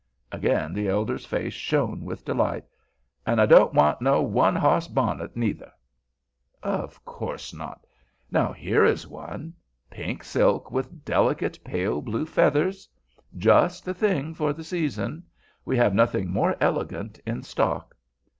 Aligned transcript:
Again 0.31 0.73
the 0.73 0.87
elder's 0.87 1.27
face 1.27 1.53
shone 1.53 2.05
with 2.05 2.25
delight. 2.25 2.65
"An' 3.23 3.39
I 3.39 3.45
don't 3.45 3.75
want 3.75 4.01
no 4.01 4.19
one 4.23 4.55
hoss 4.55 4.87
bonnet 4.87 5.37
neither." 5.37 5.71
"Of 6.63 7.05
course 7.05 7.53
not. 7.53 7.85
Now 8.31 8.51
here 8.51 8.83
is 8.83 9.05
one; 9.05 9.53
pink 9.91 10.23
silk, 10.23 10.71
with 10.71 11.05
delicate 11.05 11.63
pale 11.63 12.01
blue 12.01 12.25
feathers. 12.25 12.89
Just 13.37 13.85
the 13.85 13.93
thing 13.93 14.33
for 14.33 14.53
the 14.53 14.63
season. 14.63 15.23
We 15.65 15.77
have 15.77 15.93
nothing 15.93 16.31
more 16.31 16.55
elegant 16.59 17.19
in 17.27 17.43
stock." 17.43 17.95